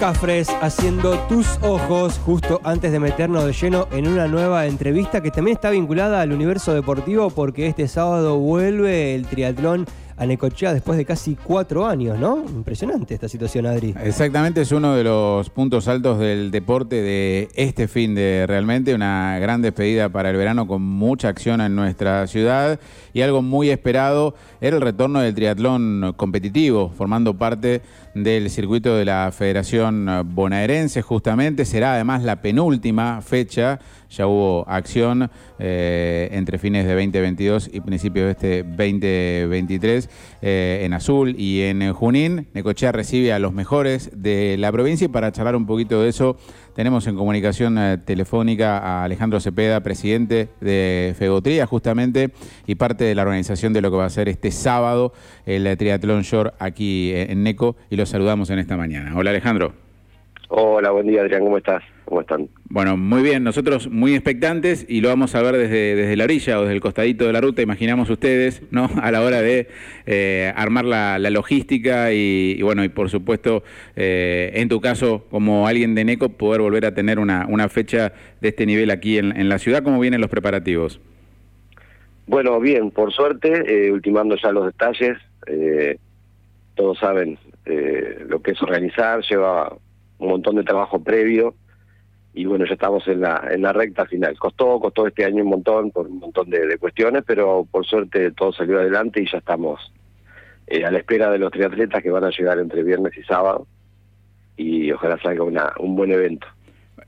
Cafres 0.00 0.48
haciendo 0.60 1.18
tus 1.28 1.58
ojos 1.62 2.18
justo 2.24 2.60
antes 2.64 2.92
de 2.92 3.00
meternos 3.00 3.44
de 3.44 3.52
lleno 3.52 3.88
en 3.92 4.08
una 4.08 4.26
nueva 4.26 4.66
entrevista 4.66 5.22
que 5.22 5.30
también 5.30 5.56
está 5.56 5.70
vinculada 5.70 6.20
al 6.20 6.32
universo 6.32 6.74
deportivo 6.74 7.30
porque 7.30 7.66
este 7.66 7.86
sábado 7.88 8.38
vuelve 8.38 9.14
el 9.14 9.26
triatlón 9.26 9.86
a 10.16 10.26
Necochea 10.26 10.72
después 10.72 10.96
de 10.96 11.04
casi 11.04 11.34
cuatro 11.34 11.86
años, 11.86 12.18
¿no? 12.18 12.44
Impresionante 12.48 13.14
esta 13.14 13.28
situación, 13.28 13.66
Adri. 13.66 13.94
Exactamente, 14.02 14.60
es 14.60 14.70
uno 14.72 14.94
de 14.94 15.04
los 15.04 15.50
puntos 15.50 15.88
altos 15.88 16.18
del 16.18 16.50
deporte 16.50 16.96
de 17.02 17.48
este 17.54 17.88
fin 17.88 18.14
de 18.14 18.44
realmente 18.46 18.94
una 18.94 19.38
gran 19.40 19.60
despedida 19.60 20.08
para 20.08 20.30
el 20.30 20.36
verano 20.36 20.66
con 20.66 20.82
mucha 20.82 21.28
acción 21.28 21.60
en 21.60 21.74
nuestra 21.74 22.26
ciudad 22.26 22.78
y 23.12 23.22
algo 23.22 23.42
muy 23.42 23.70
esperado 23.70 24.34
era 24.60 24.76
el 24.76 24.82
retorno 24.82 25.20
del 25.20 25.34
triatlón 25.34 26.14
competitivo, 26.16 26.92
formando 26.96 27.34
parte 27.34 27.82
del 28.14 28.48
circuito 28.50 28.96
de 28.96 29.04
la 29.04 29.30
Federación 29.32 30.08
Bonaerense 30.34 31.02
justamente. 31.02 31.64
Será 31.64 31.94
además 31.94 32.22
la 32.22 32.40
penúltima 32.40 33.20
fecha, 33.20 33.80
ya 34.08 34.26
hubo 34.26 34.64
acción 34.68 35.30
eh, 35.58 36.28
entre 36.32 36.58
fines 36.58 36.86
de 36.86 36.92
2022 36.92 37.70
y 37.72 37.80
principios 37.80 38.26
de 38.26 38.30
este 38.30 38.62
2023 38.62 40.08
eh, 40.42 40.82
en 40.84 40.92
Azul 40.92 41.34
y 41.38 41.62
en 41.62 41.92
Junín. 41.92 42.48
Necochea 42.54 42.92
recibe 42.92 43.32
a 43.32 43.38
los 43.38 43.52
mejores 43.52 44.10
de 44.14 44.56
la 44.58 44.70
provincia 44.70 45.06
y 45.06 45.08
para 45.08 45.32
charlar 45.32 45.56
un 45.56 45.66
poquito 45.66 46.02
de 46.02 46.08
eso 46.08 46.36
tenemos 46.74 47.06
en 47.06 47.16
comunicación 47.16 47.78
eh, 47.78 47.98
telefónica 47.98 48.78
a 48.78 49.04
Alejandro 49.04 49.40
Cepeda, 49.40 49.80
presidente 49.80 50.48
de 50.60 51.14
Fegotría 51.18 51.66
justamente 51.66 52.30
y 52.66 52.76
parte 52.76 53.04
de 53.04 53.14
la 53.14 53.22
organización 53.22 53.72
de 53.72 53.80
lo 53.80 53.90
que 53.90 53.96
va 53.96 54.06
a 54.06 54.10
ser 54.10 54.28
este 54.28 54.50
sábado 54.50 55.12
el 55.46 55.76
Triatlón 55.76 56.22
Shore 56.22 56.52
aquí 56.58 57.12
en 57.14 57.42
Neco 57.42 57.76
y 57.90 57.96
saludamos 58.06 58.50
en 58.50 58.58
esta 58.58 58.76
mañana. 58.76 59.12
Hola 59.16 59.30
Alejandro. 59.30 59.72
Hola, 60.48 60.90
buen 60.90 61.06
día 61.06 61.22
Adrián, 61.22 61.42
¿cómo 61.42 61.58
estás? 61.58 61.82
¿Cómo 62.04 62.20
están? 62.20 62.48
Bueno, 62.68 62.96
muy 62.96 63.22
bien, 63.22 63.42
nosotros 63.42 63.90
muy 63.90 64.14
expectantes 64.14 64.84
y 64.88 65.00
lo 65.00 65.08
vamos 65.08 65.34
a 65.34 65.42
ver 65.42 65.56
desde, 65.56 65.96
desde 65.96 66.16
la 66.16 66.24
orilla 66.24 66.58
o 66.58 66.62
desde 66.62 66.74
el 66.74 66.80
costadito 66.80 67.24
de 67.26 67.32
la 67.32 67.40
ruta, 67.40 67.62
imaginamos 67.62 68.10
ustedes, 68.10 68.62
¿no? 68.70 68.90
A 69.02 69.10
la 69.10 69.22
hora 69.22 69.40
de 69.40 69.68
eh, 70.06 70.52
armar 70.54 70.84
la, 70.84 71.18
logística 71.18 72.12
y, 72.12 72.60
bueno, 72.62 72.84
y 72.84 72.90
por 72.90 73.08
supuesto, 73.08 73.64
eh, 73.96 74.52
en 74.54 74.68
tu 74.68 74.80
caso, 74.80 75.24
como 75.30 75.66
alguien 75.66 75.94
de 75.94 76.04
NECO, 76.04 76.28
poder 76.28 76.60
volver 76.60 76.84
a 76.86 76.94
tener 76.94 77.18
una, 77.18 77.46
una 77.48 77.68
fecha 77.68 78.12
de 78.40 78.48
este 78.48 78.66
nivel 78.66 78.90
aquí 78.90 79.18
en, 79.18 79.36
en 79.36 79.48
la 79.48 79.58
ciudad. 79.58 79.82
¿Cómo 79.82 79.98
vienen 79.98 80.20
los 80.20 80.30
preparativos? 80.30 81.00
Bueno, 82.26 82.58
bien, 82.58 82.90
por 82.90 83.12
suerte, 83.12 83.86
eh, 83.86 83.92
ultimando 83.92 84.36
ya 84.36 84.50
los 84.50 84.66
detalles, 84.66 85.18
eh, 85.46 85.98
todos 86.74 86.98
saben 86.98 87.38
eh, 87.64 88.24
lo 88.28 88.40
que 88.42 88.52
es 88.52 88.62
organizar, 88.62 89.22
lleva 89.22 89.76
un 90.18 90.28
montón 90.28 90.56
de 90.56 90.64
trabajo 90.64 91.02
previo 91.02 91.54
y 92.32 92.46
bueno, 92.46 92.64
ya 92.66 92.74
estamos 92.74 93.06
en 93.06 93.20
la, 93.20 93.48
en 93.50 93.62
la 93.62 93.72
recta 93.72 94.06
final. 94.06 94.36
Costó, 94.38 94.80
costó 94.80 95.06
este 95.06 95.24
año 95.24 95.44
un 95.44 95.50
montón 95.50 95.90
por 95.90 96.06
un 96.06 96.18
montón 96.18 96.50
de, 96.50 96.76
cuestiones, 96.78 97.22
pero 97.26 97.66
por 97.70 97.86
suerte 97.86 98.32
todo 98.32 98.52
salió 98.52 98.80
adelante 98.80 99.22
y 99.22 99.30
ya 99.30 99.38
estamos 99.38 99.92
a 100.84 100.90
la 100.90 100.98
espera 100.98 101.30
de 101.30 101.38
los 101.38 101.52
triatletas 101.52 102.02
que 102.02 102.10
van 102.10 102.24
a 102.24 102.30
llegar 102.30 102.58
entre 102.58 102.82
viernes 102.82 103.16
y 103.16 103.22
sábado 103.22 103.66
y 104.56 104.90
ojalá 104.92 105.18
salga 105.20 105.44
una, 105.44 105.72
un 105.78 105.94
buen 105.94 106.10
evento. 106.10 106.46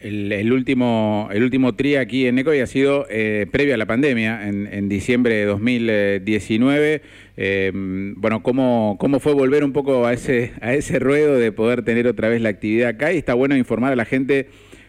El, 0.01 0.53
último 0.53 1.29
el 1.33 1.43
último 1.43 1.75
tri 1.75 1.97
aquí 1.97 2.27
en 2.27 2.39
Ecoy 2.39 2.61
ha 2.61 2.67
sido 2.67 3.07
eh, 3.09 3.47
previo 3.51 3.75
a 3.75 3.77
la 3.77 3.87
pandemia, 3.87 4.47
en, 4.47 4.89
diciembre 4.89 5.35
de 5.35 5.45
2019. 5.47 7.03
Eh, 7.39 7.73
bueno, 8.17 8.43
¿cómo, 8.43 8.97
¿cómo 8.99 9.21
fue 9.21 9.33
volver 9.33 9.65
un 9.65 9.73
poco 9.73 10.07
a 10.07 10.13
ese, 10.13 10.53
a 10.61 10.75
ese 10.75 10.99
ruedo 10.99 11.39
de 11.39 11.51
poder 11.51 11.83
tener 11.83 12.07
otra 12.07 12.29
vez 12.29 12.43
la 12.43 12.51
actividad 12.51 12.91
acá? 12.91 13.13
Y 13.13 13.19
está 13.19 13.35
bueno 13.35 13.57
informar 13.57 13.93
a 13.93 13.97
la 13.97 14.05
gente 14.05 14.49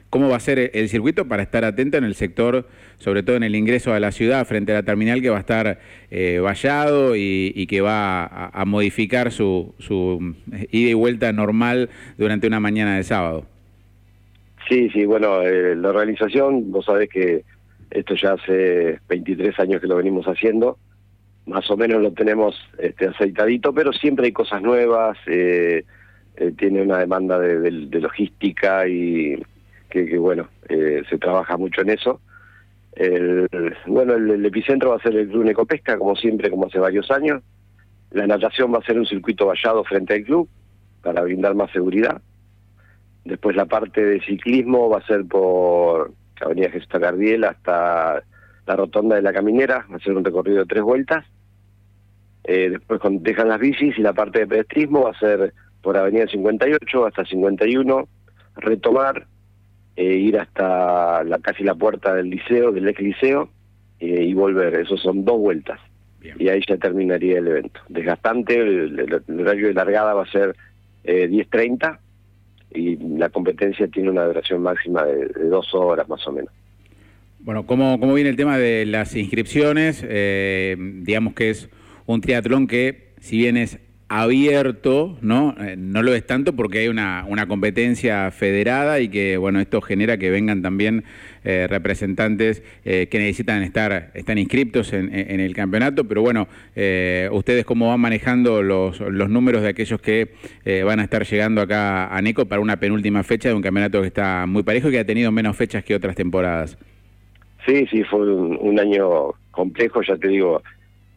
cómo 0.10 0.30
va 0.30 0.38
a 0.38 0.42
ser 0.42 0.72
el 0.74 0.90
circuito 0.90 1.28
para 1.28 1.44
estar 1.44 1.64
atento 1.66 1.98
en 1.98 2.04
el 2.04 2.16
sector, 2.16 2.68
sobre 2.98 3.24
todo 3.24 3.36
en 3.36 3.44
el 3.44 3.56
ingreso 3.56 3.94
a 3.94 4.00
la 4.00 4.12
ciudad 4.12 4.46
frente 4.46 4.72
a 4.72 4.76
la 4.76 4.84
terminal 4.84 5.22
que 5.22 5.30
va 5.30 5.38
a 5.38 5.42
estar 5.42 5.80
eh, 6.12 6.40
vallado 6.42 7.16
y, 7.16 7.66
que 7.67 7.82
va 7.82 8.26
a, 8.26 8.62
a 8.62 8.66
modificar 8.66 9.32
su, 9.32 9.73
su 9.80 10.36
ida 10.72 10.90
y 10.90 10.94
vuelta 10.94 11.32
normal 11.32 11.90
durante 12.17 12.48
una 12.48 12.60
mañana 12.60 12.98
de 12.98 13.04
sábado. 13.04 13.46
Sí, 14.67 14.89
sí, 14.89 15.05
bueno, 15.05 15.42
eh, 15.44 15.76
la 15.76 15.89
organización, 15.89 16.72
vos 16.72 16.86
sabés 16.86 17.10
que 17.10 17.45
esto 17.89 18.16
ya 18.16 18.33
hace 18.33 19.00
23 19.08 19.58
años 19.60 19.80
que 19.80 19.88
lo 19.88 19.95
venimos 19.95 20.26
haciendo, 20.26 20.78
más 21.45 21.70
o 21.72 21.78
menos 21.78 22.02
lo 22.02 22.11
tenemos 22.11 22.55
este, 22.78 23.08
aceitadito, 23.08 23.73
pero 23.73 23.94
siempre 23.94 24.26
hay 24.26 24.33
cosas 24.33 24.61
nuevas, 24.61 25.17
eh, 25.28 25.86
eh, 26.36 26.52
tiene 26.58 26.82
una 26.82 26.98
demanda 26.98 27.39
de, 27.39 27.72
logística 27.72 28.88
y 28.88 29.42
que, 29.89 30.17
bueno, 30.17 30.50
se 30.67 31.17
trabaja 31.17 31.55
mucho 31.55 31.82
en 31.82 31.92
eso. 31.92 32.20
El, 32.92 33.48
bueno, 33.86 34.16
el, 34.16 34.45
epicentro 34.45 34.89
va 34.89 34.98
a 34.98 35.02
ser 35.02 35.16
el 35.16 35.30
Club 35.30 35.45
Necopesca, 35.45 35.98
como 35.98 36.16
siempre, 36.17 36.49
como 36.49 36.66
hace 36.66 36.78
varios 36.78 37.10
años. 37.10 37.42
La 38.11 38.28
natación 38.28 38.73
va 38.73 38.80
a 38.80 38.86
ser 38.86 38.99
un 38.99 39.05
circuito 39.05 39.45
vallado 39.45 39.84
frente 39.86 40.14
al 40.14 40.23
club 40.23 40.49
para 41.02 41.22
brindar 41.22 41.55
más 41.55 41.72
seguridad. 41.72 42.22
Después 43.27 43.58
la 43.58 43.65
parte 43.65 44.04
de 44.04 44.21
ciclismo 44.21 44.89
va 44.89 44.99
a 44.99 45.05
ser 45.05 45.26
por 45.26 46.14
Avenida 46.39 46.70
Jesús 46.70 46.88
Cardiel 46.88 47.43
hasta 47.43 48.23
la 48.65 48.76
rotonda 48.76 49.17
de 49.17 49.21
la 49.21 49.33
caminera, 49.33 49.86
va 49.92 49.98
a 49.98 49.99
ser 49.99 50.15
un 50.15 50.23
recorrido 50.23 50.60
de 50.60 50.65
tres 50.65 50.82
vueltas. 50.82 51.26
Eh, 52.45 52.70
después 52.70 53.02
dejan 53.21 53.49
las 53.49 53.60
bicis 53.60 53.98
y 53.98 54.02
la 54.02 54.14
parte 54.14 54.39
de 54.39 54.48
pedestrismo 54.48 55.04
va 55.04 55.11
a 55.11 55.20
ser 55.20 55.54
por 55.82 55.98
Avenida 55.98 56.26
58 56.27 57.05
hasta 57.05 57.26
51, 57.26 58.08
retomar, 58.55 59.27
eh, 59.98 60.05
ir 60.05 60.39
hasta 60.39 61.26
la, 61.26 61.39
casi 61.39 61.66
la 61.66 61.76
puerta 61.76 62.14
del 62.14 62.30
liceo, 62.30 62.71
del 62.71 62.87
ex 62.87 63.02
liceo, 63.02 63.49
eh, 63.99 64.23
y 64.23 64.33
volver. 64.33 64.73
Esos 64.76 65.02
son 65.02 65.26
dos 65.26 65.37
vueltas. 65.37 65.82
Y 66.39 66.48
ahí 66.48 66.61
ya 66.66 66.77
terminaría 66.77 67.39
el 67.39 67.48
evento. 67.48 67.82
Desgastante, 67.89 68.55
el, 68.55 69.21
horario 69.42 69.67
de 69.67 69.73
largada 69.73 70.14
va 70.14 70.23
a 70.23 70.32
ser 70.32 70.55
10.30 71.04 71.99
y 72.73 72.98
la 73.17 73.30
competencia 73.30 73.88
tiene 73.88 74.10
una 74.10 74.26
duración 74.26 74.61
máxima 74.61 75.04
de, 75.04 75.28
dos 75.50 75.73
horas 75.73 76.08
más 76.10 76.26
o 76.28 76.32
menos. 76.32 76.52
Bueno, 77.39 77.66
¿cómo, 77.66 78.00
cómo 78.00 78.14
viene 78.14 78.30
el 78.30 78.36
tema 78.36 78.58
de 78.58 78.86
las 78.86 79.16
inscripciones? 79.16 80.04
Eh, 80.08 80.76
digamos 80.78 81.33
que 81.33 81.50
es 81.50 81.70
un 82.05 82.22
triatlón 82.22 82.67
que, 82.67 83.14
si 83.20 83.38
bien 83.38 83.58
es 83.58 83.80
abierto, 84.10 85.18
¿no? 85.22 85.54
Eh, 85.60 85.76
no 85.78 86.02
lo 86.02 86.14
es 86.14 86.26
tanto 86.26 86.54
porque 86.54 86.80
hay 86.80 86.88
una, 86.88 87.26
una, 87.28 87.45
competencia 87.45 88.32
federada 88.32 89.02
y 89.02 89.10
que, 89.10 89.38
bueno, 89.38 89.60
esto 89.60 89.82
genera 89.82 90.18
que 90.18 90.30
vengan 90.30 90.62
también 90.62 91.04
eh, 91.44 91.68
representantes 91.70 92.64
eh, 92.86 93.08
que 93.08 93.20
necesitan 93.20 93.64
estar, 93.64 94.12
están 94.14 94.38
inscriptos 94.38 94.94
en, 94.94 95.14
en 95.14 95.40
el 95.40 95.54
campeonato, 95.54 96.06
pero 96.06 96.22
bueno, 96.22 96.48
ustedes 97.32 97.66
cómo 97.66 97.90
van 97.90 98.00
manejando 98.00 98.62
los, 98.64 99.00
los 99.00 99.30
números 99.30 99.62
de 99.62 99.70
aquellos 99.70 100.00
que 100.00 100.30
van 100.86 101.00
a 101.00 101.04
estar 101.04 101.26
llegando 101.26 101.62
acá 101.62 102.08
a 102.16 102.22
NECO 102.22 102.46
para 102.46 102.62
una 102.62 102.78
penúltima 102.78 103.23
fecha 103.23 103.50
de 103.50 103.56
un 103.56 103.62
campeonato 103.62 104.02
que 104.02 104.08
está 104.08 104.46
muy 104.48 104.64
parejo 104.64 104.90
y 104.90 104.92
que 104.92 105.00
ha 105.00 105.06
tenido 105.06 105.32
menos 105.32 105.56
fechas 105.56 105.84
que 105.84 105.96
otras 105.96 106.16
temporadas. 106.16 106.78
Sí, 107.66 107.86
sí, 107.92 108.04
fue 108.04 108.20
un 108.34 108.80
año 108.80 109.34
complejo, 109.52 110.02
ya 110.02 110.16
te 110.16 110.30
digo, 110.30 110.62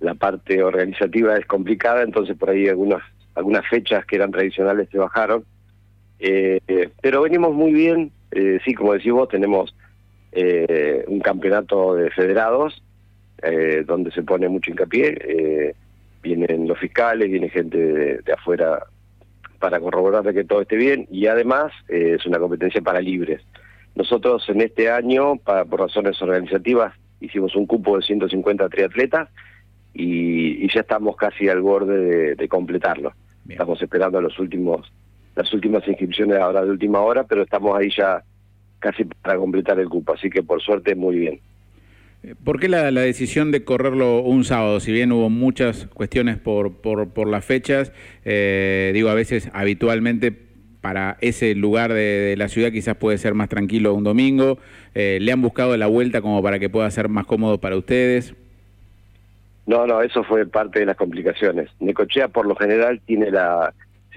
la 0.00 0.14
parte 0.14 0.62
organizativa 0.62 1.36
es 1.36 1.46
complicada, 1.46 2.02
entonces 2.02 2.36
por 2.36 2.50
ahí 2.50 2.68
algunas 2.68 3.02
algunas 3.34 3.66
fechas 3.68 4.04
que 4.06 4.16
eran 4.16 4.30
tradicionales 4.30 4.88
se 4.90 4.98
bajaron. 4.98 5.44
Eh, 6.18 6.60
pero 7.00 7.22
venimos 7.22 7.54
muy 7.54 7.72
bien, 7.72 8.12
eh, 8.30 8.60
sí, 8.64 8.74
como 8.74 8.92
decís 8.92 9.12
vos, 9.12 9.28
tenemos 9.28 9.74
eh, 10.32 11.04
un 11.08 11.20
campeonato 11.20 11.94
de 11.94 12.10
federados 12.10 12.82
donde 13.86 14.10
se 14.10 14.22
pone 14.22 14.50
mucho 14.50 14.70
hincapié, 14.70 15.74
vienen 16.22 16.68
los 16.68 16.78
fiscales, 16.78 17.30
viene 17.30 17.48
gente 17.48 17.78
de, 18.22 18.32
afuera 18.34 18.80
para 19.58 19.80
corroborar 19.80 20.24
de 20.24 20.34
que 20.34 20.44
todo 20.44 20.60
esté 20.60 20.76
bien 20.76 21.08
y 21.10 21.26
además 21.26 21.72
es 21.88 22.26
una 22.26 22.38
competencia 22.38 22.82
para 22.82 23.00
libres. 23.00 23.40
Nosotros 23.94 24.46
en 24.50 24.60
este 24.60 24.90
año, 24.90 25.36
para, 25.36 25.64
por 25.64 25.80
razones 25.80 26.20
organizativas, 26.20 26.92
hicimos 27.22 27.56
un 27.56 27.64
cupo 27.64 27.96
de 27.96 28.02
150 28.02 28.68
triatletas 28.68 29.30
y, 29.94 30.68
ya 30.72 30.80
estamos 30.80 31.16
casi 31.16 31.48
al 31.48 31.60
borde 31.60 32.36
de, 32.36 32.48
completarlo. 32.48 33.12
Estamos 33.48 33.82
esperando 33.82 34.20
los 34.20 34.38
últimos 34.38 34.92
las 35.34 35.52
últimas 35.52 35.86
inscripciones 35.86 36.38
ahora 36.38 36.64
de 36.64 36.70
última 36.70 37.00
hora, 37.00 37.24
pero 37.24 37.42
estamos 37.42 37.76
ahí 37.78 37.90
ya 37.96 38.22
casi 38.78 39.04
para 39.04 39.38
completar 39.38 39.78
el 39.78 39.88
cupo, 39.88 40.12
así 40.12 40.28
que 40.28 40.42
por 40.42 40.60
suerte 40.60 40.94
muy 40.94 41.16
bien. 41.16 41.40
Eh, 42.22 42.34
¿Por 42.42 42.60
qué 42.60 42.68
la, 42.68 42.90
decisión 42.90 43.50
de 43.50 43.64
correrlo 43.64 44.20
un 44.20 44.44
sábado? 44.44 44.80
Si 44.80 44.92
bien 44.92 45.12
hubo 45.12 45.30
muchas 45.30 45.86
cuestiones 45.86 46.38
por, 46.38 46.80
por, 46.80 47.10
por 47.10 47.28
las 47.28 47.44
fechas, 47.44 47.92
eh, 48.24 48.90
digo, 48.92 49.08
a 49.08 49.14
veces 49.14 49.50
habitualmente 49.52 50.50
para 50.80 51.18
ese 51.20 51.54
lugar 51.54 51.92
de, 51.92 52.34
la 52.36 52.48
ciudad 52.48 52.72
quizás 52.72 52.96
puede 52.96 53.18
ser 53.18 53.34
más 53.34 53.48
tranquilo 53.48 53.94
un 53.94 54.04
domingo. 54.04 54.58
Eh, 54.94 55.18
¿Le 55.20 55.32
han 55.32 55.42
buscado 55.42 55.76
la 55.76 55.86
vuelta 55.86 56.20
como 56.22 56.42
para 56.42 56.58
que 56.58 56.68
pueda 56.68 56.90
ser 56.90 57.08
más 57.08 57.26
cómodo 57.26 57.60
para 57.60 57.76
ustedes? 57.76 58.34
No, 59.66 59.86
no, 59.86 60.02
eso 60.02 60.24
fue 60.24 60.46
parte 60.46 60.80
de 60.80 60.86
las 60.86 60.96
complicaciones. 60.96 61.70
Necochea 61.80 62.28
por 62.28 62.46
lo 62.46 62.56
general 62.56 63.00
tiene 63.06 63.30
la 63.30 63.72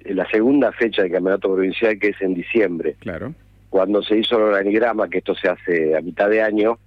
la 0.06 0.28
segunda 0.30 0.72
fecha 0.72 1.04
del 1.04 1.12
campeonato 1.12 1.54
provincial 1.54 1.98
que 2.00 2.10
es 2.10 2.22
en 2.22 2.34
diciembre. 2.34 2.96
Claro. 3.00 3.34
Cuando 3.70 4.04
se 4.04 4.18
hizo 4.18 4.38
el 4.38 4.44
organigrama, 4.44 5.10
que 5.10 5.20
esto 5.20 5.36
se 5.36 5.50
hace 5.50 5.96
a 5.96 6.02
mitad 6.02 6.30
de 6.30 6.42
año, 6.42 6.78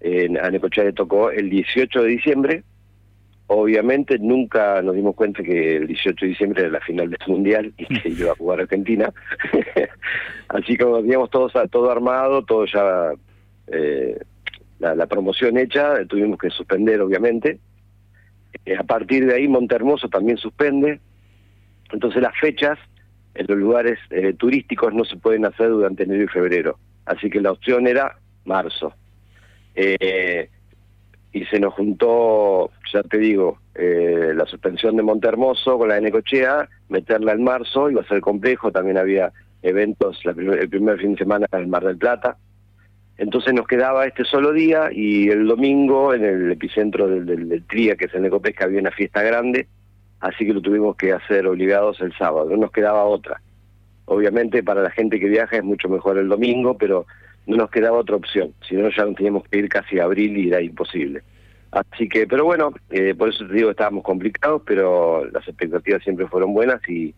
en, 0.00 0.38
a 0.38 0.50
Necochea 0.50 0.84
le 0.84 0.92
tocó 0.92 1.30
el 1.30 1.48
18 1.48 2.02
de 2.02 2.08
diciembre. 2.08 2.62
Obviamente 3.48 4.18
nunca 4.18 4.82
nos 4.82 4.96
dimos 4.96 5.14
cuenta 5.14 5.42
que 5.42 5.76
el 5.76 5.86
18 5.86 6.16
de 6.20 6.28
diciembre 6.28 6.62
era 6.62 6.72
la 6.72 6.80
final 6.80 7.10
del 7.10 7.18
Mundial 7.28 7.72
y 7.78 8.00
que 8.00 8.08
iba 8.10 8.32
a 8.32 8.36
jugar 8.36 8.60
Argentina. 8.60 9.12
Así 10.48 10.76
que 10.76 10.84
teníamos 10.84 11.30
todo, 11.30 11.48
todo 11.70 11.90
armado, 11.90 12.44
todo 12.44 12.66
ya, 12.66 13.12
eh, 13.68 14.18
la, 14.78 15.06
promoción 15.06 15.56
hecha, 15.58 16.04
tuvimos 16.06 16.38
que 16.38 16.50
suspender 16.50 17.00
obviamente. 17.00 17.60
Eh, 18.64 18.76
a 18.76 18.84
partir 18.84 19.26
de 19.26 19.34
ahí 19.34 19.48
Montermoso 19.48 20.08
también 20.08 20.38
suspende. 20.38 21.00
Entonces 21.92 22.22
las 22.22 22.36
fechas 22.38 22.78
en 23.34 23.46
los 23.48 23.58
lugares 23.58 23.98
eh, 24.10 24.32
turísticos 24.32 24.94
no 24.94 25.04
se 25.04 25.16
pueden 25.16 25.44
hacer 25.44 25.68
durante 25.68 26.04
enero 26.04 26.24
y 26.24 26.28
febrero. 26.28 26.78
Así 27.04 27.30
que 27.30 27.40
la 27.40 27.52
opción 27.52 27.86
era 27.86 28.18
marzo. 28.44 28.94
Eh, 29.74 30.48
y 31.32 31.44
se 31.44 31.60
nos 31.60 31.74
juntó, 31.74 32.70
ya 32.92 33.02
te 33.02 33.18
digo, 33.18 33.58
eh, 33.74 34.32
la 34.34 34.46
suspensión 34.46 34.96
de 34.96 35.02
Montermoso 35.02 35.76
con 35.76 35.88
la 35.88 35.96
de 35.96 36.00
Necochea, 36.00 36.66
meterla 36.88 37.32
en 37.32 37.44
marzo, 37.44 37.90
iba 37.90 38.00
a 38.00 38.08
ser 38.08 38.22
complejo, 38.22 38.72
también 38.72 38.96
había 38.96 39.32
eventos 39.60 40.18
el 40.24 40.68
primer 40.68 40.98
fin 40.98 41.12
de 41.12 41.18
semana 41.18 41.46
en 41.52 41.58
el 41.60 41.66
Mar 41.66 41.84
del 41.84 41.98
Plata. 41.98 42.38
Entonces 43.18 43.54
nos 43.54 43.66
quedaba 43.66 44.06
este 44.06 44.24
solo 44.24 44.52
día 44.52 44.90
y 44.92 45.28
el 45.28 45.46
domingo 45.46 46.12
en 46.12 46.24
el 46.24 46.52
epicentro 46.52 47.08
del, 47.08 47.24
del, 47.24 47.64
TRIA, 47.64 47.96
que 47.96 48.06
es 48.06 48.14
el 48.14 48.22
Necopesca, 48.22 48.66
había 48.66 48.80
una 48.80 48.90
fiesta 48.90 49.22
grande, 49.22 49.66
así 50.20 50.44
que 50.46 50.52
lo 50.52 50.60
tuvimos 50.60 50.96
que 50.96 51.12
hacer 51.12 51.46
obligados 51.46 52.00
el 52.00 52.12
sábado, 52.14 52.50
no 52.50 52.56
nos 52.58 52.70
quedaba 52.70 53.04
otra. 53.04 53.40
Obviamente 54.04 54.62
para 54.62 54.82
la 54.82 54.90
gente 54.90 55.18
que 55.18 55.28
viaja 55.28 55.56
es 55.56 55.64
mucho 55.64 55.88
mejor 55.88 56.18
el 56.18 56.28
domingo, 56.28 56.76
pero 56.76 57.06
no 57.46 57.56
nos 57.56 57.70
quedaba 57.70 57.98
otra 57.98 58.16
opción, 58.16 58.52
si 58.68 58.74
no 58.74 58.90
ya 58.90 59.06
teníamos 59.14 59.44
que 59.48 59.58
ir 59.58 59.68
casi 59.68 59.98
a 59.98 60.04
abril 60.04 60.36
y 60.36 60.48
era 60.48 60.60
imposible. 60.60 61.22
Así 61.70 62.08
que, 62.08 62.26
pero 62.26 62.44
bueno, 62.44 62.72
eh, 62.90 63.14
por 63.14 63.30
eso 63.30 63.46
te 63.46 63.54
digo, 63.54 63.70
estábamos 63.70 64.04
complicados, 64.04 64.62
pero 64.64 65.24
las 65.30 65.46
expectativas 65.48 66.02
siempre 66.02 66.26
fueron 66.26 66.52
buenas 66.52 66.80
y, 66.88 67.14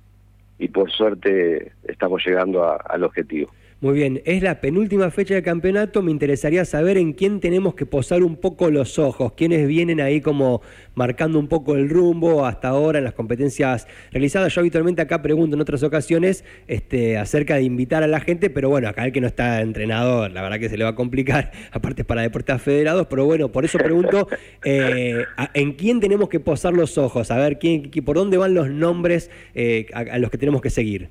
y 0.58 0.68
por 0.68 0.90
suerte 0.90 1.72
estamos 1.84 2.24
llegando 2.24 2.64
al 2.64 3.04
objetivo. 3.04 3.50
Muy 3.80 3.94
bien, 3.94 4.22
es 4.24 4.42
la 4.42 4.60
penúltima 4.60 5.08
fecha 5.12 5.34
de 5.34 5.42
campeonato, 5.44 6.02
me 6.02 6.10
interesaría 6.10 6.64
saber 6.64 6.98
en 6.98 7.12
quién 7.12 7.38
tenemos 7.38 7.76
que 7.76 7.86
posar 7.86 8.24
un 8.24 8.34
poco 8.34 8.72
los 8.72 8.98
ojos, 8.98 9.34
quiénes 9.34 9.68
vienen 9.68 10.00
ahí 10.00 10.20
como 10.20 10.62
marcando 10.96 11.38
un 11.38 11.46
poco 11.46 11.76
el 11.76 11.88
rumbo 11.88 12.44
hasta 12.44 12.70
ahora 12.70 12.98
en 12.98 13.04
las 13.04 13.14
competencias 13.14 13.86
realizadas. 14.10 14.52
Yo 14.52 14.62
habitualmente 14.62 15.00
acá 15.00 15.22
pregunto 15.22 15.54
en 15.54 15.62
otras 15.62 15.84
ocasiones 15.84 16.44
este, 16.66 17.18
acerca 17.18 17.54
de 17.54 17.62
invitar 17.62 18.02
a 18.02 18.08
la 18.08 18.18
gente, 18.18 18.50
pero 18.50 18.68
bueno, 18.68 18.88
acá 18.88 19.04
el 19.04 19.12
que 19.12 19.20
no 19.20 19.28
está 19.28 19.60
entrenado, 19.60 20.28
la 20.28 20.42
verdad 20.42 20.58
que 20.58 20.68
se 20.68 20.76
le 20.76 20.82
va 20.82 20.90
a 20.90 20.96
complicar, 20.96 21.52
aparte 21.70 22.02
para 22.02 22.22
deportes 22.22 22.60
federados, 22.60 23.06
pero 23.06 23.26
bueno, 23.26 23.52
por 23.52 23.64
eso 23.64 23.78
pregunto, 23.78 24.26
eh, 24.64 25.24
¿en 25.54 25.74
quién 25.74 26.00
tenemos 26.00 26.28
que 26.28 26.40
posar 26.40 26.72
los 26.72 26.98
ojos? 26.98 27.30
A 27.30 27.36
ver, 27.36 27.60
¿quién, 27.60 27.92
¿por 28.04 28.16
dónde 28.16 28.38
van 28.38 28.54
los 28.54 28.70
nombres 28.70 29.30
eh, 29.54 29.86
a, 29.92 30.18
los 30.18 30.32
que 30.32 30.38
tenemos 30.38 30.62
que 30.62 30.70
seguir? 30.70 31.10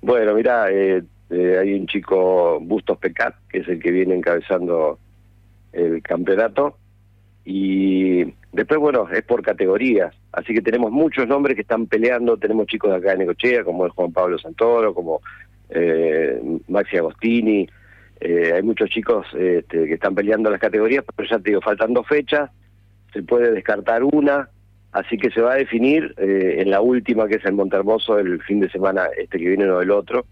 Bueno, 0.00 0.32
mira, 0.36 0.70
eh, 0.70 1.02
eh, 1.30 1.58
hay 1.60 1.74
un 1.74 1.86
chico, 1.86 2.58
Bustos 2.60 2.98
Pecat, 2.98 3.34
que 3.48 3.58
es 3.58 3.68
el 3.68 3.80
que 3.80 3.90
viene 3.90 4.14
encabezando 4.14 4.98
el 5.72 6.02
campeonato. 6.02 6.76
Y 7.44 8.24
después, 8.52 8.80
bueno, 8.80 9.08
es 9.10 9.22
por 9.22 9.42
categorías. 9.42 10.14
Así 10.32 10.52
que 10.52 10.62
tenemos 10.62 10.90
muchos 10.90 11.26
nombres 11.26 11.56
que 11.56 11.62
están 11.62 11.86
peleando. 11.86 12.36
Tenemos 12.36 12.66
chicos 12.66 12.90
de 12.90 12.96
acá 12.96 13.10
de 13.10 13.18
Necochea, 13.18 13.64
como 13.64 13.84
el 13.84 13.92
Juan 13.92 14.12
Pablo 14.12 14.38
Santoro, 14.38 14.94
como 14.94 15.20
eh, 15.70 16.40
Maxi 16.68 16.96
Agostini. 16.96 17.68
Eh, 18.20 18.52
hay 18.54 18.62
muchos 18.62 18.88
chicos 18.90 19.26
este, 19.38 19.86
que 19.86 19.94
están 19.94 20.14
peleando 20.14 20.50
las 20.50 20.60
categorías, 20.60 21.04
pero 21.14 21.28
ya 21.28 21.38
te 21.38 21.50
digo, 21.50 21.60
faltan 21.60 21.92
dos 21.92 22.06
fechas. 22.06 22.50
Se 23.12 23.22
puede 23.22 23.52
descartar 23.52 24.02
una. 24.04 24.48
Así 24.92 25.18
que 25.18 25.30
se 25.30 25.42
va 25.42 25.52
a 25.52 25.56
definir 25.56 26.14
eh, 26.16 26.56
en 26.58 26.70
la 26.70 26.80
última, 26.80 27.28
que 27.28 27.36
es 27.36 27.44
el 27.44 27.52
Montermoso, 27.52 28.18
el 28.18 28.40
fin 28.42 28.60
de 28.60 28.70
semana 28.70 29.06
este 29.18 29.38
que 29.38 29.48
viene 29.48 29.68
o 29.68 29.82
el 29.82 29.90
otro 29.90 30.24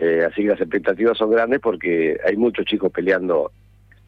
eh, 0.00 0.24
así 0.24 0.42
que 0.42 0.48
las 0.48 0.60
expectativas 0.60 1.16
son 1.16 1.30
grandes 1.30 1.60
porque 1.60 2.18
hay 2.26 2.36
muchos 2.36 2.64
chicos 2.66 2.92
peleando 2.92 3.52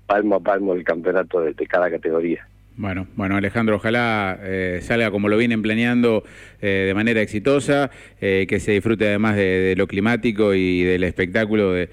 palmo 0.06 0.36
a 0.36 0.40
palmo 0.40 0.74
el 0.74 0.84
campeonato 0.84 1.40
de 1.40 1.66
cada 1.66 1.90
categoría. 1.90 2.49
Bueno, 2.80 3.08
bueno 3.14 3.36
Alejandro, 3.36 3.76
ojalá 3.76 4.40
eh, 4.42 4.78
salga 4.80 5.10
como 5.10 5.28
lo 5.28 5.36
vienen 5.36 5.60
planeando 5.60 6.24
eh, 6.62 6.84
de 6.86 6.94
manera 6.94 7.20
exitosa, 7.20 7.90
eh, 8.22 8.46
que 8.48 8.58
se 8.58 8.72
disfrute 8.72 9.06
además 9.06 9.36
de, 9.36 9.74
lo 9.76 9.86
climático 9.86 10.54
y 10.54 10.82
del 10.82 11.04
espectáculo 11.04 11.74
de, 11.74 11.90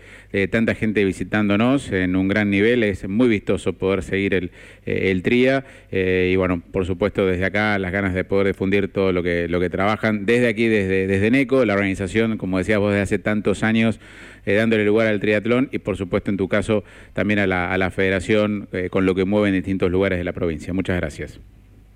tanta 0.50 0.76
gente 0.76 1.04
visitándonos 1.04 1.92
en 1.92 2.16
un 2.16 2.30
gran 2.30 2.50
nivel. 2.50 2.84
Es 2.84 3.06
muy 3.10 3.28
vistoso 3.28 3.74
poder 3.74 4.02
seguir 4.02 4.34
el, 4.34 4.52
el 4.86 5.24
TRIA 5.24 5.66
y 5.92 6.36
bueno, 6.38 6.62
por 6.72 6.86
supuesto 6.86 7.26
desde 7.26 7.44
acá 7.44 7.78
las 7.80 7.92
ganas 7.92 8.14
de 8.14 8.24
poder 8.24 8.48
difundir 8.48 8.88
todo 8.88 9.12
lo 9.12 9.24
que, 9.24 9.50
lo 9.50 9.60
que 9.60 9.70
trabajan 9.70 10.26
desde 10.26 10.48
aquí, 10.48 10.68
desde, 10.68 11.08
desde 11.08 11.32
NECO, 11.32 11.66
la 11.66 11.74
organización, 11.74 12.38
como 12.38 12.60
decías 12.60 12.80
vos, 12.80 12.92
desde 12.92 13.04
hace 13.04 13.20
tantos 13.20 13.64
años 13.64 14.00
eh, 14.48 14.56
dándole 14.56 14.86
lugar 14.86 15.08
al 15.08 15.20
triatlón 15.20 15.68
y 15.74 15.80
por 15.80 15.98
supuesto 15.98 16.32
en 16.32 16.38
tu 16.38 16.48
caso 16.48 16.84
también 17.14 17.40
a 17.40 17.48
la, 17.48 17.72
a 17.72 17.78
la 17.78 17.92
federación 17.92 18.70
eh, 18.72 18.90
con 18.90 19.06
lo 19.06 19.14
que 19.14 19.26
mueve 19.26 19.50
en 19.50 19.56
distintos 19.56 19.92
lugares 19.92 20.18
de 20.18 20.24
la 20.24 20.32
provincia. 20.32 20.74
Muchas 20.74 20.96
gracias. 20.98 21.40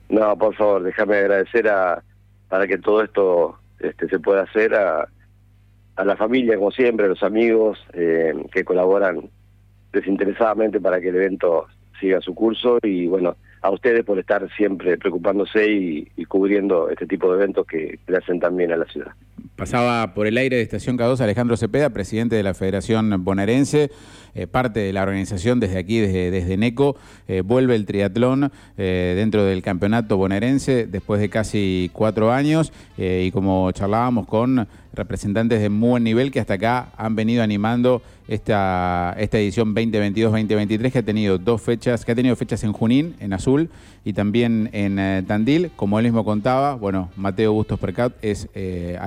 No, 0.10 0.38
por 0.38 0.54
favor, 0.56 0.84
déjame 0.84 1.16
agradecer 1.16 1.70
a, 1.70 2.04
para 2.50 2.68
que 2.68 2.78
todo 2.78 3.02
esto 3.02 3.58
este, 3.80 4.10
se 4.10 4.20
pueda 4.20 4.42
hacer 4.42 4.76
a, 4.76 5.08
a 5.96 6.06
la 6.06 6.18
familia, 6.18 6.58
como 6.58 6.72
siempre, 6.72 7.06
a 7.06 7.10
los 7.10 7.24
amigos 7.24 7.80
eh, 7.94 8.34
que 8.52 8.66
colaboran 8.66 9.30
desinteresadamente 9.94 10.82
para 10.82 11.00
que 11.00 11.10
el 11.10 11.16
evento 11.16 11.68
siga 12.02 12.20
su 12.20 12.36
curso 12.36 12.80
y 12.84 13.08
bueno, 13.08 13.38
a 13.62 13.70
ustedes 13.70 14.04
por 14.04 14.20
estar 14.20 14.50
siempre 14.56 14.98
preocupándose 14.98 15.68
y, 15.68 16.26
cubriendo 16.26 16.90
este 16.90 17.06
tipo 17.06 17.32
de 17.32 17.38
eventos 17.38 17.66
que 17.68 18.00
le 18.08 18.18
hacen 18.18 18.40
también 18.40 18.72
a 18.72 18.78
la 18.78 18.86
ciudad. 18.86 19.12
Pasaba 19.62 20.16
por 20.16 20.26
el 20.26 20.40
aire 20.40 20.56
de 20.56 20.64
Estación 20.64 20.98
K2 20.98 21.20
Alejandro 21.20 21.56
Cepeda, 21.56 21.92
presidente 21.92 22.36
de 22.36 22.42
la 22.42 22.56
Federación 22.56 23.24
Bonaerense, 23.24 23.92
eh, 24.34 24.48
parte 24.48 24.80
de 24.80 24.92
la 24.92 25.04
organización 25.04 25.60
desde 25.60 25.78
aquí, 25.78 26.00
desde, 26.00 26.32
desde 26.32 26.58
NECO. 26.58 26.96
Eh, 27.28 27.42
vuelve 27.42 27.76
el 27.76 27.86
triatlón 27.86 28.52
eh, 28.80 29.14
dentro 29.16 29.46
del 29.46 29.62
campeonato 29.62 30.18
bonaerense 30.18 30.88
después 30.88 31.22
de 31.22 31.30
casi 31.30 31.92
cuatro 31.94 32.32
años 32.32 32.74
y 32.98 33.30
como 33.30 33.72
charlábamos 33.72 34.26
con 34.26 34.68
representantes 34.94 35.62
de 35.62 35.70
muy 35.70 35.90
buen 35.90 36.04
nivel 36.04 36.32
que 36.32 36.40
hasta 36.40 36.56
acá 36.56 36.90
han 36.98 37.16
venido 37.16 37.44
animando 37.44 38.02
esta, 38.28 39.16
esta 39.18 39.40
edición 39.40 39.76
2022-2023 39.76 40.92
que 40.92 41.00
ha 41.00 41.04
tenido 41.04 41.38
dos 41.38 41.62
fechas, 41.62 42.06
que 42.06 42.12
ha 42.12 42.16
tenido 42.16 42.36
fechas 42.36 42.64
en 42.64 42.72
Junín, 42.72 43.16
en 43.20 43.34
Azul, 43.34 43.70
y 44.04 44.14
también 44.14 44.70
en 44.74 45.26
Tandil. 45.26 45.72
Como 45.76 46.00
él 46.00 46.06
mismo 46.06 46.24
contaba, 46.24 46.76
bueno, 46.76 47.10
Mateo 47.16 47.54
Bustos 47.54 47.80
Percat 47.80 48.14
es 48.22 48.48
eh, 48.56 48.98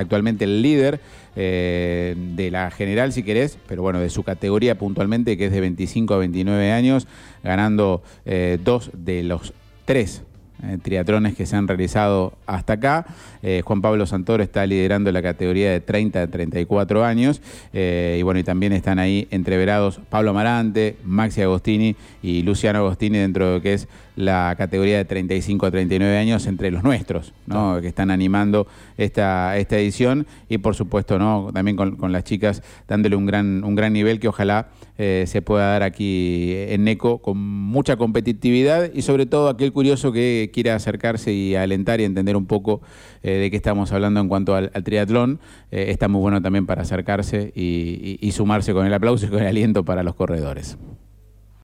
el 0.44 0.62
líder 0.62 1.00
eh, 1.36 2.14
de 2.16 2.50
la 2.50 2.70
general, 2.70 3.12
si 3.12 3.22
querés, 3.22 3.58
pero 3.66 3.82
bueno, 3.82 4.00
de 4.00 4.10
su 4.10 4.22
categoría 4.22 4.78
puntualmente, 4.78 5.36
que 5.36 5.46
es 5.46 5.52
de 5.52 5.60
25 5.60 6.14
a 6.14 6.18
29 6.18 6.72
años, 6.72 7.06
ganando 7.42 8.02
dos 8.64 8.90
de 8.94 9.22
los 9.24 9.52
tres 9.84 10.22
eh, 10.62 10.78
triatrones 10.80 11.34
que 11.34 11.46
se 11.46 11.56
han 11.56 11.66
realizado 11.68 12.32
hasta 12.46 12.74
acá. 12.74 13.06
Eh, 13.42 13.62
Juan 13.64 13.82
Pablo 13.82 14.06
Santoro 14.06 14.42
está 14.42 14.64
liderando 14.66 15.10
la 15.10 15.20
categoría 15.20 15.70
de 15.70 15.80
30 15.80 16.22
a 16.22 16.26
34 16.28 17.04
años. 17.04 17.42
Eh, 17.72 18.16
y 18.18 18.22
bueno, 18.22 18.40
y 18.40 18.44
también 18.44 18.72
están 18.72 18.98
ahí 18.98 19.26
entreverados 19.30 20.00
Pablo 20.08 20.30
Amarante, 20.30 20.96
Maxi 21.04 21.42
Agostini 21.42 21.96
y 22.22 22.42
Luciano 22.42 22.78
Agostini 22.78 23.18
dentro 23.18 23.46
de 23.46 23.54
lo 23.56 23.62
que 23.62 23.74
es 23.74 23.88
la 24.16 24.54
categoría 24.56 24.96
de 24.96 25.04
35 25.04 25.66
a 25.66 25.70
39 25.70 26.16
años 26.16 26.46
entre 26.46 26.70
los 26.70 26.82
nuestros, 26.84 27.32
¿no? 27.46 27.80
que 27.80 27.88
están 27.88 28.10
animando 28.10 28.66
esta, 28.96 29.56
esta 29.56 29.78
edición 29.78 30.26
y 30.48 30.58
por 30.58 30.74
supuesto 30.74 31.18
¿no? 31.18 31.50
también 31.52 31.76
con, 31.76 32.12
las 32.12 32.24
chicas 32.24 32.62
dándole 32.86 33.16
un 33.16 33.26
gran, 33.26 33.64
un 33.64 33.74
gran 33.74 33.92
nivel 33.92 34.20
que 34.20 34.28
ojalá 34.28 34.68
eh, 34.98 35.24
se 35.26 35.42
pueda 35.42 35.72
dar 35.72 35.82
aquí 35.82 36.52
en 36.54 36.84
NECO 36.84 37.18
con 37.18 37.38
mucha 37.38 37.96
competitividad 37.96 38.90
y 38.92 39.02
sobre 39.02 39.26
todo 39.26 39.48
aquel 39.48 39.72
curioso 39.72 40.12
que 40.12 40.50
quiera 40.52 40.76
acercarse 40.76 41.32
y 41.32 41.56
alentar 41.56 42.00
y 42.00 42.04
entender 42.04 42.36
un 42.36 42.46
poco 42.46 42.82
eh, 43.22 43.32
de 43.32 43.50
qué 43.50 43.56
estamos 43.56 43.90
hablando 43.92 44.20
en 44.20 44.28
cuanto 44.28 44.54
al, 44.54 44.70
triatlón, 44.84 45.40
eh, 45.70 45.86
está 45.88 46.08
muy 46.08 46.20
bueno 46.20 46.40
también 46.40 46.66
para 46.66 46.82
acercarse 46.82 47.52
y 47.54 48.30
sumarse 48.32 48.72
con 48.72 48.86
el 48.86 48.94
aplauso 48.94 49.26
y 49.26 49.28
con 49.28 49.40
el 49.40 49.46
aliento 49.46 49.84
para 49.84 50.02
los 50.02 50.14
corredores. 50.14 50.76